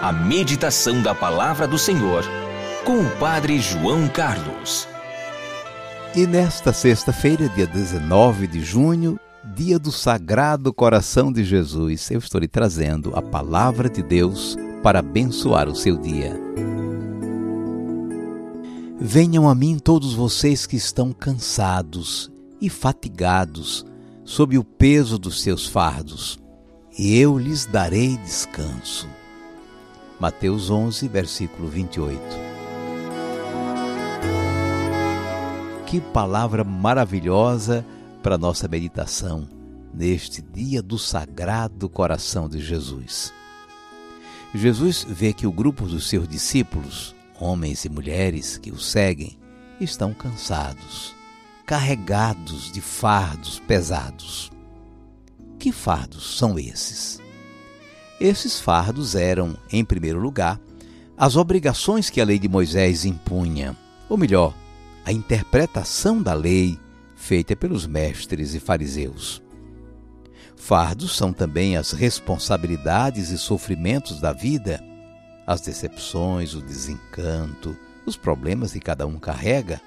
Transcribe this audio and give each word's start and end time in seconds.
a 0.00 0.12
meditação 0.12 1.02
da 1.02 1.14
Palavra 1.14 1.68
do 1.68 1.76
Senhor 1.76 2.24
com 2.86 3.00
o 3.00 3.10
Padre 3.18 3.60
João 3.60 4.08
Carlos. 4.08 4.88
E 6.16 6.26
nesta 6.26 6.72
sexta-feira, 6.72 7.50
dia 7.50 7.66
19 7.66 8.46
de 8.46 8.62
junho, 8.62 9.20
dia 9.44 9.78
do 9.78 9.92
Sagrado 9.92 10.72
Coração 10.72 11.30
de 11.30 11.44
Jesus, 11.44 12.10
eu 12.10 12.18
estou 12.18 12.40
lhe 12.40 12.48
trazendo 12.48 13.12
a 13.14 13.20
Palavra 13.20 13.90
de 13.90 14.02
Deus 14.02 14.56
para 14.82 15.00
abençoar 15.00 15.68
o 15.68 15.76
seu 15.76 15.98
dia. 15.98 16.34
Venham 18.98 19.50
a 19.50 19.54
mim 19.54 19.78
todos 19.78 20.14
vocês 20.14 20.64
que 20.64 20.76
estão 20.76 21.12
cansados 21.12 22.32
e 22.58 22.70
fatigados 22.70 23.84
sob 24.24 24.56
o 24.56 24.64
peso 24.64 25.18
dos 25.18 25.42
seus 25.42 25.66
fardos, 25.66 26.38
e 26.98 27.18
eu 27.18 27.36
lhes 27.38 27.66
darei 27.66 28.16
descanso. 28.16 29.06
Mateus 30.20 30.68
11, 30.68 31.08
versículo 31.08 31.66
28. 31.66 32.20
Que 35.86 35.98
palavra 35.98 36.62
maravilhosa 36.62 37.86
para 38.22 38.36
nossa 38.36 38.68
meditação 38.68 39.48
neste 39.94 40.42
dia 40.42 40.82
do 40.82 40.98
Sagrado 40.98 41.88
Coração 41.88 42.50
de 42.50 42.60
Jesus. 42.60 43.32
Jesus 44.54 45.06
vê 45.08 45.32
que 45.32 45.46
o 45.46 45.52
grupo 45.52 45.86
dos 45.86 46.06
seus 46.06 46.28
discípulos, 46.28 47.14
homens 47.40 47.86
e 47.86 47.88
mulheres 47.88 48.58
que 48.58 48.70
o 48.70 48.78
seguem, 48.78 49.38
estão 49.80 50.12
cansados, 50.12 51.14
carregados 51.64 52.70
de 52.70 52.82
fardos 52.82 53.58
pesados. 53.60 54.52
Que 55.58 55.72
fardos 55.72 56.36
são 56.36 56.58
esses? 56.58 57.22
Esses 58.20 58.60
fardos 58.60 59.14
eram, 59.14 59.56
em 59.72 59.82
primeiro 59.82 60.20
lugar, 60.20 60.60
as 61.16 61.36
obrigações 61.36 62.10
que 62.10 62.20
a 62.20 62.24
lei 62.24 62.38
de 62.38 62.50
Moisés 62.50 63.06
impunha, 63.06 63.74
ou 64.10 64.18
melhor, 64.18 64.54
a 65.06 65.10
interpretação 65.10 66.22
da 66.22 66.34
lei 66.34 66.78
feita 67.16 67.56
pelos 67.56 67.86
mestres 67.86 68.54
e 68.54 68.60
fariseus. 68.60 69.42
Fardos 70.54 71.16
são 71.16 71.32
também 71.32 71.78
as 71.78 71.92
responsabilidades 71.92 73.30
e 73.30 73.38
sofrimentos 73.38 74.20
da 74.20 74.34
vida, 74.34 74.84
as 75.46 75.62
decepções, 75.62 76.54
o 76.54 76.60
desencanto, 76.60 77.74
os 78.04 78.18
problemas 78.18 78.72
que 78.72 78.80
cada 78.80 79.06
um 79.06 79.18
carrega, 79.18 79.80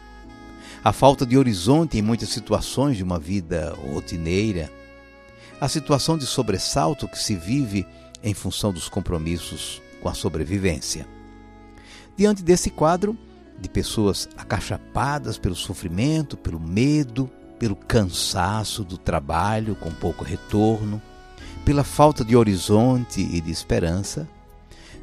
a 0.84 0.92
falta 0.92 1.24
de 1.24 1.38
horizonte 1.38 2.00
em 2.00 2.02
muitas 2.02 2.30
situações 2.30 2.98
de 2.98 3.04
uma 3.04 3.20
vida 3.20 3.76
rotineira, 3.94 4.72
a 5.62 5.70
situação 5.70 6.18
de 6.18 6.26
sobressalto 6.26 7.08
que 7.08 7.18
se 7.18 7.36
vive 7.36 7.86
em 8.24 8.34
função 8.34 8.72
dos 8.72 8.88
compromissos 8.88 9.82
com 10.02 10.10
a 10.10 10.14
sobrevivência. 10.14 11.06
Diante 12.16 12.44
desse 12.44 12.70
quadro 12.70 13.18
de 13.60 13.70
pessoas 13.70 14.30
acachapadas 14.38 15.38
pelo 15.38 15.56
sofrimento, 15.56 16.38
pelo 16.38 16.60
medo, 16.60 17.30
pelo 17.60 17.76
cansaço 17.76 18.84
do 18.84 18.98
trabalho 18.98 19.76
com 19.76 19.92
pouco 19.92 20.24
retorno, 20.24 21.02
pela 21.66 21.84
falta 21.84 22.24
de 22.24 22.36
horizonte 22.36 23.22
e 23.22 23.40
de 23.40 23.52
esperança, 23.52 24.28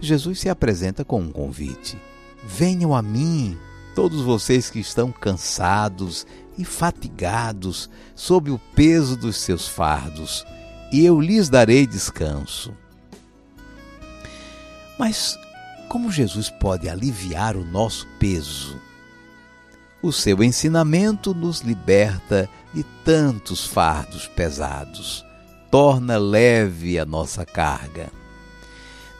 Jesus 0.00 0.40
se 0.40 0.48
apresenta 0.48 1.04
com 1.04 1.20
um 1.20 1.30
convite: 1.30 1.98
Venham 2.44 2.94
a 2.94 3.02
mim, 3.02 3.56
todos 3.94 4.22
vocês 4.22 4.70
que 4.70 4.78
estão 4.78 5.10
cansados 5.10 6.26
e 6.56 6.64
fatigados 6.64 7.88
sob 8.14 8.50
o 8.50 8.58
peso 8.74 9.16
dos 9.16 9.36
seus 9.36 9.66
fardos, 9.66 10.44
e 10.92 11.04
eu 11.04 11.20
lhes 11.20 11.48
darei 11.48 11.86
descanso. 11.86 12.74
Mas 15.00 15.38
como 15.88 16.12
Jesus 16.12 16.50
pode 16.50 16.86
aliviar 16.86 17.56
o 17.56 17.64
nosso 17.64 18.06
peso? 18.18 18.78
O 20.02 20.12
seu 20.12 20.44
ensinamento 20.44 21.34
nos 21.34 21.60
liberta 21.60 22.46
de 22.74 22.82
tantos 23.02 23.64
fardos 23.64 24.28
pesados, 24.28 25.24
torna 25.70 26.18
leve 26.18 26.98
a 26.98 27.06
nossa 27.06 27.46
carga. 27.46 28.10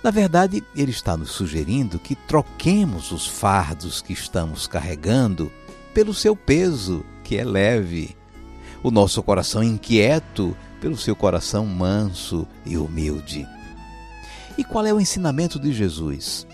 Na 0.04 0.10
verdade, 0.10 0.62
ele 0.76 0.90
está 0.90 1.16
nos 1.16 1.30
sugerindo 1.30 1.98
que 1.98 2.14
troquemos 2.14 3.10
os 3.10 3.26
fardos 3.26 4.02
que 4.02 4.12
estamos 4.12 4.66
carregando 4.66 5.50
pelo 5.94 6.12
seu 6.12 6.36
peso, 6.36 7.02
que 7.24 7.38
é 7.38 7.44
leve, 7.44 8.14
o 8.82 8.90
nosso 8.90 9.22
coração 9.22 9.64
inquieto 9.64 10.54
pelo 10.78 10.98
seu 10.98 11.16
coração 11.16 11.64
manso 11.64 12.46
e 12.66 12.76
humilde. 12.76 13.48
E 14.56 14.64
qual 14.64 14.84
é 14.86 14.92
o 14.92 15.00
ensinamento 15.00 15.58
de 15.58 15.72
Jesus? 15.72 16.46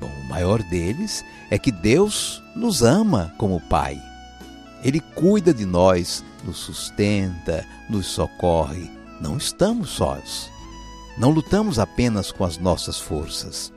Bom, 0.00 0.10
o 0.22 0.28
maior 0.28 0.62
deles 0.62 1.24
é 1.50 1.58
que 1.58 1.70
Deus 1.70 2.42
nos 2.54 2.82
ama 2.82 3.32
como 3.38 3.60
Pai. 3.60 4.00
Ele 4.82 5.00
cuida 5.00 5.52
de 5.52 5.64
nós, 5.64 6.24
nos 6.44 6.58
sustenta, 6.58 7.66
nos 7.88 8.06
socorre. 8.06 8.90
Não 9.20 9.36
estamos 9.36 9.90
sós. 9.90 10.50
Não 11.16 11.30
lutamos 11.30 11.78
apenas 11.78 12.30
com 12.32 12.44
as 12.44 12.58
nossas 12.58 12.98
forças. 12.98 13.72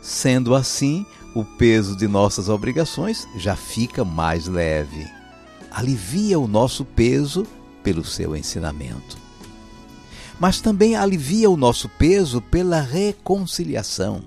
Sendo 0.00 0.54
assim, 0.54 1.04
o 1.34 1.44
peso 1.44 1.96
de 1.96 2.06
nossas 2.06 2.48
obrigações 2.48 3.26
já 3.36 3.56
fica 3.56 4.04
mais 4.04 4.46
leve. 4.46 5.06
Alivia 5.70 6.38
o 6.38 6.46
nosso 6.46 6.84
peso 6.84 7.46
pelo 7.82 8.04
seu 8.04 8.34
ensinamento 8.34 9.25
mas 10.38 10.60
também 10.60 10.96
alivia 10.96 11.50
o 11.50 11.56
nosso 11.56 11.88
peso 11.88 12.40
pela 12.40 12.80
reconciliação. 12.80 14.22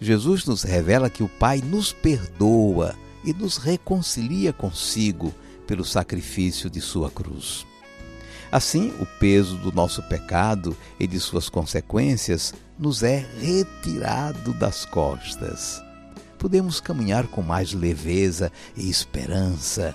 Jesus 0.00 0.44
nos 0.44 0.62
revela 0.62 1.10
que 1.10 1.22
o 1.22 1.28
Pai 1.28 1.62
nos 1.64 1.92
perdoa 1.92 2.94
e 3.24 3.32
nos 3.32 3.56
reconcilia 3.56 4.52
consigo 4.52 5.34
pelo 5.66 5.84
sacrifício 5.84 6.70
de 6.70 6.80
Sua 6.80 7.10
cruz. 7.10 7.66
Assim, 8.52 8.92
o 9.00 9.06
peso 9.18 9.56
do 9.56 9.72
nosso 9.72 10.02
pecado 10.04 10.76
e 11.00 11.06
de 11.06 11.18
suas 11.18 11.48
consequências 11.48 12.54
nos 12.78 13.02
é 13.02 13.26
retirado 13.40 14.52
das 14.54 14.84
costas. 14.84 15.82
Podemos 16.38 16.80
caminhar 16.80 17.26
com 17.26 17.42
mais 17.42 17.72
leveza 17.72 18.52
e 18.76 18.88
esperança. 18.88 19.94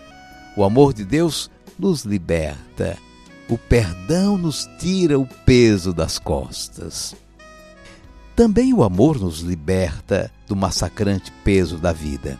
O 0.58 0.63
amor 0.63 0.94
de 0.94 1.06
Deus 1.06 1.50
nos 1.80 2.03
liberta 2.03 2.98
o 3.51 3.57
perdão 3.57 4.38
nos 4.38 4.66
tira 4.79 5.19
o 5.19 5.28
peso 5.28 5.94
das 5.94 6.17
costas. 6.17 7.13
Também 8.34 8.73
o 8.73 8.81
amor 8.81 9.19
nos 9.19 9.41
liberta 9.41 10.31
do 10.47 10.56
massacrante 10.56 11.34
peso 11.44 11.78
da 11.78 11.91
vida. 11.91 12.39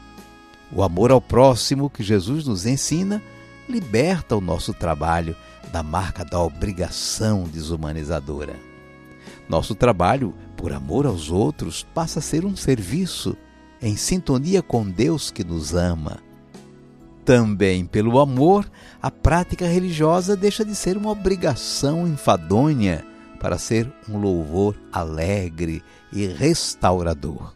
O 0.72 0.82
amor 0.82 1.12
ao 1.12 1.20
próximo 1.20 1.90
que 1.90 2.02
Jesus 2.02 2.48
nos 2.48 2.66
ensina 2.66 3.22
liberta 3.68 4.38
o 4.38 4.40
nosso 4.40 4.74
trabalho 4.74 5.36
da 5.70 5.84
marca 5.84 6.24
da 6.24 6.40
obrigação 6.40 7.44
desumanizadora. 7.44 8.56
Nosso 9.50 9.76
trabalho, 9.76 10.34
por 10.56 10.72
amor 10.72 11.06
aos 11.06 11.30
outros, 11.30 11.86
passa 11.94 12.20
a 12.20 12.22
ser 12.22 12.46
um 12.46 12.56
serviço 12.56 13.36
em 13.82 13.98
sintonia 13.98 14.62
com 14.62 14.90
Deus 14.90 15.30
que 15.30 15.44
nos 15.44 15.76
ama 15.76 16.31
também 17.26 17.86
pelo 17.86 18.20
amor, 18.20 18.70
a 19.02 19.12
prática 19.12 19.66
religiosa 19.66 20.36
deixa 20.36 20.66
de 20.66 20.76
ser 20.76 20.98
uma 20.98 21.12
obrigação 21.12 22.08
enfadonha 22.08 23.06
para 23.40 23.58
ser 23.58 23.92
um 24.08 24.18
louvor 24.18 24.76
alegre 24.92 25.84
e 26.14 26.28
restaurador. 26.28 27.54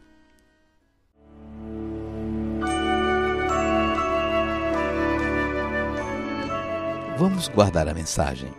Vamos 7.18 7.48
guardar 7.48 7.88
a 7.88 7.94
mensagem. 7.94 8.52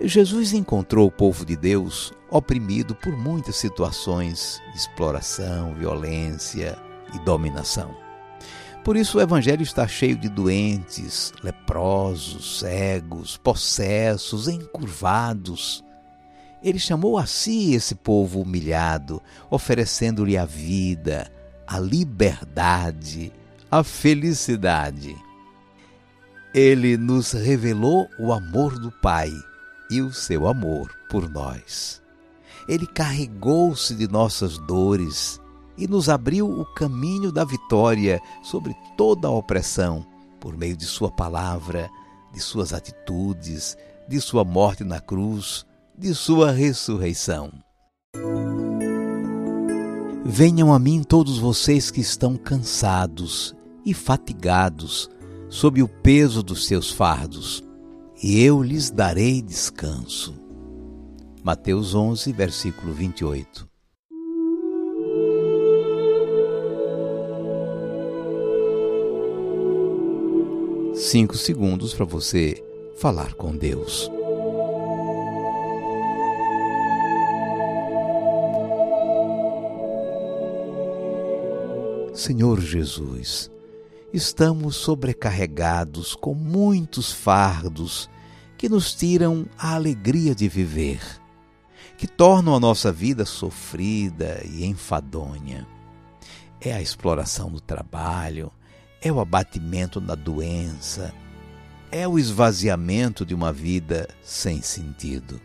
Jesus 0.00 0.52
encontrou 0.52 1.06
o 1.06 1.12
povo 1.12 1.44
de 1.44 1.54
Deus 1.54 2.12
oprimido 2.28 2.94
por 2.96 3.16
muitas 3.16 3.56
situações 3.56 4.60
de 4.72 4.78
exploração, 4.78 5.74
violência 5.74 6.76
e 7.14 7.18
dominação. 7.20 8.03
Por 8.84 8.98
isso 8.98 9.16
o 9.16 9.20
Evangelho 9.22 9.62
está 9.62 9.88
cheio 9.88 10.14
de 10.14 10.28
doentes, 10.28 11.32
leprosos, 11.42 12.58
cegos, 12.58 13.38
possessos, 13.38 14.46
encurvados. 14.46 15.82
Ele 16.62 16.78
chamou 16.78 17.16
a 17.16 17.24
si 17.24 17.72
esse 17.72 17.94
povo 17.94 18.42
humilhado, 18.42 19.22
oferecendo-lhe 19.50 20.36
a 20.36 20.44
vida, 20.44 21.32
a 21.66 21.80
liberdade, 21.80 23.32
a 23.70 23.82
felicidade. 23.82 25.16
Ele 26.54 26.98
nos 26.98 27.32
revelou 27.32 28.06
o 28.18 28.34
amor 28.34 28.78
do 28.78 28.92
Pai 28.92 29.32
e 29.90 30.02
o 30.02 30.12
seu 30.12 30.46
amor 30.46 30.94
por 31.08 31.26
nós. 31.30 32.02
Ele 32.68 32.86
carregou-se 32.86 33.94
de 33.94 34.06
nossas 34.06 34.58
dores 34.58 35.40
e 35.76 35.86
nos 35.86 36.08
abriu 36.08 36.48
o 36.48 36.64
caminho 36.64 37.32
da 37.32 37.44
vitória 37.44 38.20
sobre 38.42 38.74
toda 38.96 39.28
a 39.28 39.30
opressão 39.30 40.06
por 40.40 40.56
meio 40.56 40.76
de 40.76 40.84
Sua 40.84 41.10
palavra, 41.10 41.90
de 42.32 42.40
Suas 42.40 42.72
atitudes, 42.72 43.76
de 44.08 44.20
Sua 44.20 44.44
morte 44.44 44.84
na 44.84 45.00
cruz, 45.00 45.64
de 45.96 46.14
Sua 46.14 46.50
ressurreição. 46.50 47.52
Venham 50.24 50.72
a 50.72 50.78
mim 50.78 51.02
todos 51.02 51.38
vocês 51.38 51.90
que 51.90 52.00
estão 52.00 52.36
cansados 52.36 53.54
e 53.84 53.92
fatigados 53.92 55.10
sob 55.48 55.82
o 55.82 55.88
peso 55.88 56.42
dos 56.42 56.66
seus 56.66 56.90
fardos, 56.90 57.62
e 58.22 58.42
eu 58.42 58.62
lhes 58.62 58.90
darei 58.90 59.42
descanso. 59.42 60.34
Mateus 61.44 61.94
11, 61.94 62.32
versículo 62.32 62.92
28. 62.92 63.73
Cinco 71.06 71.36
segundos 71.36 71.92
para 71.92 72.06
você 72.06 72.64
falar 72.96 73.34
com 73.34 73.54
Deus. 73.54 74.10
Senhor 82.14 82.58
Jesus, 82.58 83.50
estamos 84.14 84.76
sobrecarregados 84.76 86.14
com 86.14 86.32
muitos 86.32 87.12
fardos 87.12 88.08
que 88.56 88.66
nos 88.66 88.94
tiram 88.94 89.44
a 89.58 89.74
alegria 89.74 90.34
de 90.34 90.48
viver, 90.48 91.02
que 91.98 92.06
tornam 92.06 92.54
a 92.54 92.60
nossa 92.60 92.90
vida 92.90 93.26
sofrida 93.26 94.40
e 94.42 94.64
enfadonha. 94.64 95.68
É 96.58 96.72
a 96.72 96.80
exploração 96.80 97.50
do 97.50 97.60
trabalho, 97.60 98.50
é 99.04 99.12
o 99.12 99.20
abatimento 99.20 100.00
da 100.00 100.14
doença, 100.14 101.12
é 101.92 102.08
o 102.08 102.18
esvaziamento 102.18 103.26
de 103.26 103.34
uma 103.34 103.52
vida 103.52 104.08
sem 104.22 104.62
sentido. 104.62 105.38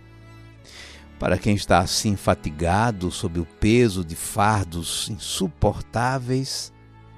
Para 1.19 1.37
quem 1.37 1.55
está 1.55 1.79
assim 1.79 2.15
fatigado 2.15 3.11
sob 3.11 3.37
o 3.41 3.45
peso 3.45 4.05
de 4.05 4.15
fardos 4.15 5.09
insuportáveis, 5.09 6.71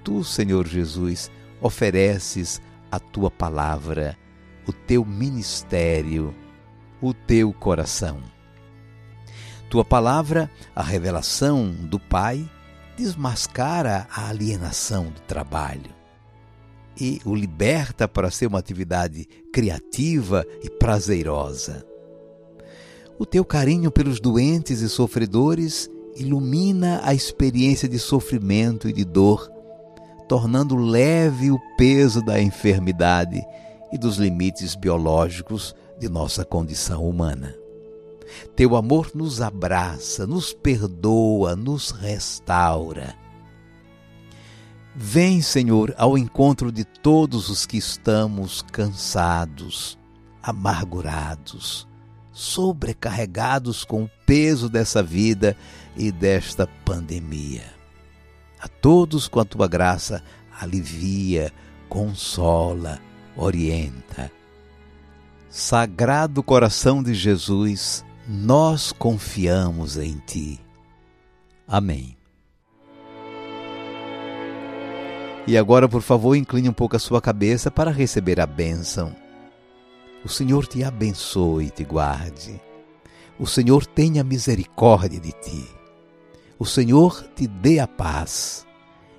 tu, 0.03 0.23
Senhor 0.23 0.67
Jesus, 0.67 1.29
ofereces 1.61 2.59
a 2.91 2.99
tua 2.99 3.29
palavra, 3.29 4.17
o 4.65 4.73
teu 4.73 5.05
ministério, 5.05 6.35
o 6.99 7.13
teu 7.13 7.53
coração. 7.53 8.19
Tua 9.69 9.85
palavra, 9.85 10.49
a 10.75 10.81
revelação 10.81 11.71
do 11.71 11.99
Pai, 11.99 12.49
desmascara 12.97 14.07
a 14.11 14.27
alienação 14.27 15.05
do 15.05 15.21
trabalho 15.21 16.00
e 17.01 17.19
o 17.25 17.33
liberta 17.33 18.07
para 18.07 18.29
ser 18.29 18.45
uma 18.45 18.59
atividade 18.59 19.27
criativa 19.51 20.45
e 20.63 20.69
prazerosa. 20.69 21.83
O 23.17 23.25
teu 23.25 23.43
carinho 23.43 23.89
pelos 23.89 24.19
doentes 24.19 24.81
e 24.81 24.87
sofredores 24.87 25.89
ilumina 26.15 27.01
a 27.03 27.11
experiência 27.11 27.89
de 27.89 27.97
sofrimento 27.97 28.87
e 28.87 28.93
de 28.93 29.03
dor, 29.03 29.51
tornando 30.29 30.75
leve 30.75 31.49
o 31.49 31.59
peso 31.75 32.23
da 32.23 32.39
enfermidade 32.39 33.43
e 33.91 33.97
dos 33.97 34.17
limites 34.17 34.75
biológicos 34.75 35.75
de 35.99 36.07
nossa 36.07 36.45
condição 36.45 37.03
humana. 37.03 37.55
Teu 38.55 38.75
amor 38.75 39.09
nos 39.15 39.41
abraça, 39.41 40.27
nos 40.27 40.53
perdoa, 40.53 41.55
nos 41.55 41.89
restaura 41.89 43.20
Vem, 44.95 45.41
Senhor, 45.41 45.93
ao 45.97 46.17
encontro 46.17 46.71
de 46.71 46.83
todos 46.83 47.49
os 47.49 47.65
que 47.65 47.77
estamos 47.77 48.61
cansados, 48.61 49.97
amargurados, 50.43 51.87
sobrecarregados 52.33 53.85
com 53.85 54.03
o 54.03 54.11
peso 54.25 54.67
dessa 54.67 55.01
vida 55.01 55.55
e 55.95 56.11
desta 56.11 56.67
pandemia. 56.83 57.63
A 58.59 58.67
todos 58.67 59.27
com 59.27 59.39
a 59.39 59.45
tua 59.45 59.67
graça 59.67 60.21
alivia, 60.59 61.53
consola, 61.87 62.99
orienta. 63.35 64.29
Sagrado 65.49 66.43
coração 66.43 67.01
de 67.01 67.13
Jesus, 67.13 68.05
nós 68.27 68.91
confiamos 68.91 69.97
em 69.97 70.17
ti. 70.19 70.59
Amém. 71.67 72.20
E 75.47 75.57
agora, 75.57 75.89
por 75.89 76.01
favor, 76.01 76.35
incline 76.35 76.69
um 76.69 76.73
pouco 76.73 76.95
a 76.95 76.99
sua 76.99 77.19
cabeça 77.19 77.71
para 77.71 77.91
receber 77.91 78.39
a 78.39 78.45
bênção. 78.45 79.15
O 80.23 80.29
Senhor 80.29 80.67
te 80.67 80.83
abençoe 80.83 81.65
e 81.65 81.69
te 81.71 81.83
guarde. 81.83 82.61
O 83.39 83.47
Senhor 83.47 83.85
tenha 83.85 84.23
misericórdia 84.23 85.19
de 85.19 85.31
ti. 85.31 85.67
O 86.59 86.65
Senhor 86.65 87.25
te 87.35 87.47
dê 87.47 87.79
a 87.79 87.87
paz. 87.87 88.67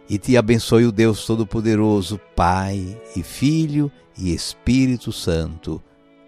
E 0.08 0.16
te 0.16 0.36
abençoe 0.36 0.84
o 0.84 0.92
Deus 0.92 1.26
Todo-Poderoso, 1.26 2.20
Pai 2.36 3.00
e 3.16 3.22
Filho 3.22 3.90
e 4.16 4.32
Espírito 4.32 5.10
Santo. 5.10 5.82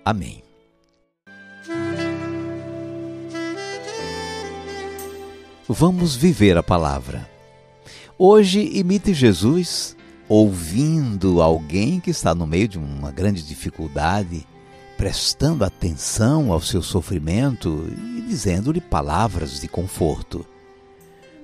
Amém. 0.05 0.43
Vamos 5.69 6.17
viver 6.17 6.59
a 6.59 6.63
palavra. 6.63 7.34
Hoje 8.17 8.71
imite 8.75 9.13
Jesus 9.13 9.97
ouvindo 10.29 11.43
alguém 11.43 11.99
que 11.99 12.11
está 12.11 12.33
no 12.33 12.47
meio 12.47 12.69
de 12.69 12.79
uma 12.79 13.11
grande 13.11 13.43
dificuldade, 13.43 14.47
prestando 14.97 15.65
atenção 15.65 16.53
ao 16.53 16.61
seu 16.61 16.81
sofrimento 16.81 17.89
e 18.17 18.23
dizendo-lhe 18.23 18.81
palavras 18.81 19.61
de 19.61 19.67
conforto. 19.67 20.47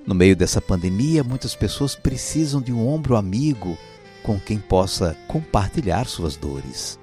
No 0.07 0.15
meio 0.15 0.33
dessa 0.33 0.61
pandemia, 0.61 1.25
muitas 1.25 1.53
pessoas 1.53 1.93
precisam 1.93 2.61
de 2.61 2.71
um 2.71 2.87
ombro 2.87 3.17
amigo 3.17 3.77
com 4.23 4.39
quem 4.39 4.57
possa 4.57 5.15
compartilhar 5.27 6.07
suas 6.07 6.37
dores. 6.37 6.97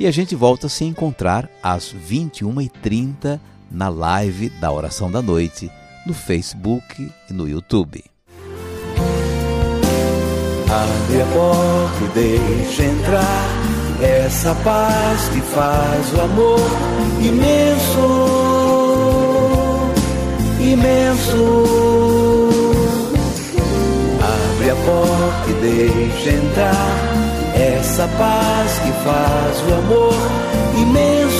E 0.00 0.06
a 0.06 0.10
gente 0.10 0.34
volta 0.34 0.66
a 0.66 0.70
se 0.70 0.84
encontrar 0.84 1.48
às 1.62 1.94
21h30 1.94 3.38
na 3.70 3.90
live 3.90 4.48
da 4.48 4.72
Oração 4.72 5.10
da 5.10 5.20
Noite, 5.20 5.70
no 6.06 6.14
Facebook 6.14 7.12
e 7.28 7.32
no 7.34 7.46
YouTube. 7.46 8.09
Abre 10.72 11.20
a 11.20 11.26
porta 11.26 12.04
e 12.04 12.08
deixa 12.14 12.84
entrar 12.84 13.48
essa 14.00 14.54
paz 14.62 15.28
que 15.30 15.40
faz 15.40 16.12
o 16.14 16.20
amor 16.20 16.60
imenso, 17.20 18.06
imenso. 20.60 21.64
Abre 24.22 24.70
a 24.70 24.76
porta 24.76 25.50
e 25.50 25.54
deixa 25.54 26.30
entrar 26.30 27.20
essa 27.56 28.06
paz 28.16 28.78
que 28.78 28.92
faz 29.02 29.60
o 29.68 29.74
amor 29.74 30.14
imenso. 30.80 31.39